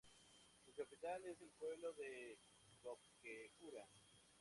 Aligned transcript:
Su 0.65 0.73
capital 0.73 1.23
es 1.25 1.39
el 1.41 1.51
pueblo 1.59 1.93
de 1.93 2.35
Cobquecura. 2.81 3.87